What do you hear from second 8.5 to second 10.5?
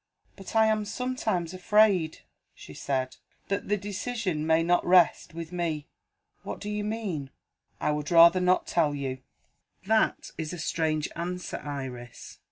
tell you." "That